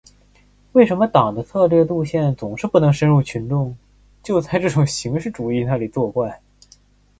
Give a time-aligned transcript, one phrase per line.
[0.71, 3.77] 为什么党的策略路线总是不能深入群众，
[4.23, 6.41] 就是这种形式主义在那里作怪。